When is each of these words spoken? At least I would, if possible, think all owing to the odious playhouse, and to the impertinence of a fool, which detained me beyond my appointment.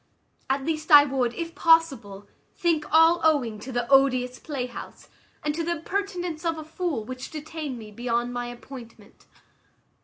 At 0.49 0.65
least 0.65 0.89
I 0.91 1.05
would, 1.05 1.31
if 1.35 1.53
possible, 1.53 2.27
think 2.55 2.91
all 2.91 3.21
owing 3.23 3.59
to 3.59 3.71
the 3.71 3.87
odious 3.91 4.39
playhouse, 4.39 5.09
and 5.43 5.53
to 5.53 5.63
the 5.63 5.73
impertinence 5.73 6.43
of 6.43 6.57
a 6.57 6.63
fool, 6.63 7.05
which 7.05 7.29
detained 7.29 7.77
me 7.77 7.91
beyond 7.91 8.33
my 8.33 8.47
appointment. 8.47 9.27